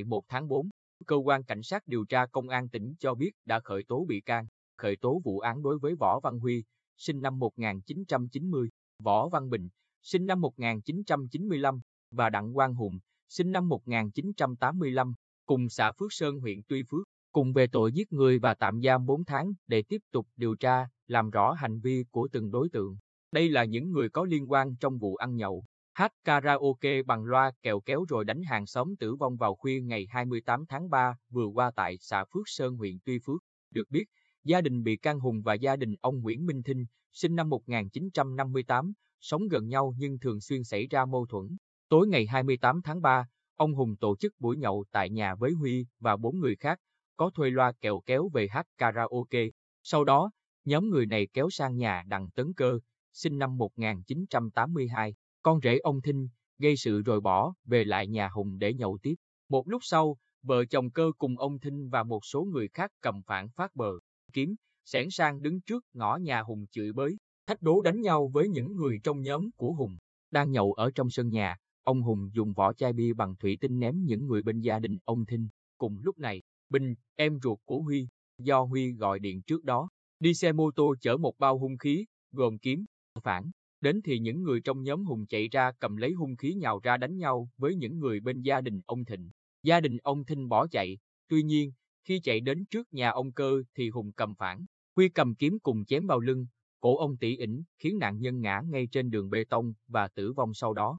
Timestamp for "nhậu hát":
25.36-26.12